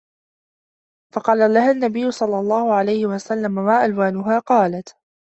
فَقَالَ 1.15 1.53
لَهَا 1.53 1.71
النَّبِيُّ 1.71 2.11
صَلَّى 2.11 2.39
اللَّهُ 2.39 2.73
عَلَيْهِ 2.75 3.05
وَسَلَّمَ 3.05 3.51
مَا 3.51 3.85
أَلْوَانُهَا؟ 3.85 4.39
قَالَتْ 4.49 4.95